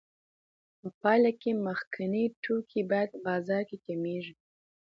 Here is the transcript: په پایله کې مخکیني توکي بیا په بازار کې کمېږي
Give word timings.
په 0.79 0.87
پایله 1.01 1.31
کې 1.41 1.51
مخکیني 1.67 2.25
توکي 2.43 2.81
بیا 2.89 3.01
په 3.11 3.17
بازار 3.27 3.61
کې 3.69 3.77
کمېږي 3.85 4.33